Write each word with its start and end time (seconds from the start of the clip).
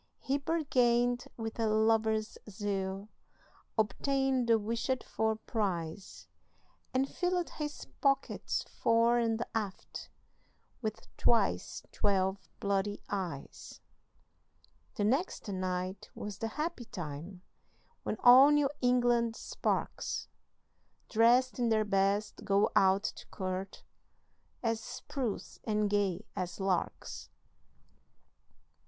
He 0.17 0.39
bargained 0.39 1.25
with 1.37 1.59
a 1.59 1.67
lover's 1.67 2.35
zeal, 2.49 3.07
Obtained 3.77 4.49
the 4.49 4.57
wished 4.57 5.03
for 5.03 5.35
prize, 5.35 6.27
And 6.91 7.07
filled 7.07 7.51
his 7.51 7.85
pockets 8.01 8.63
fore 8.63 9.19
and 9.19 9.45
aft 9.53 10.09
With 10.81 11.07
twice 11.17 11.83
twelve 11.91 12.49
bloody 12.59 13.03
eyes. 13.11 13.79
The 14.95 15.03
next 15.03 15.47
night 15.47 16.09
was 16.15 16.39
the 16.39 16.47
happy 16.47 16.85
time 16.85 17.43
When 18.01 18.17
all 18.23 18.49
New 18.49 18.71
England 18.81 19.35
sparks, 19.35 20.27
Drest 21.09 21.59
in 21.59 21.69
their 21.69 21.85
best, 21.85 22.43
go 22.43 22.71
out 22.75 23.03
to 23.03 23.27
court, 23.27 23.83
As 24.63 24.79
spruce 24.81 25.59
and 25.63 25.87
gay 25.91 26.25
as 26.35 26.59
larks. 26.59 27.29